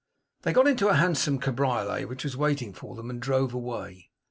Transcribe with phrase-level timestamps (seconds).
[0.41, 4.09] They got into a handsome cabriolet which was waiting for them and drove away.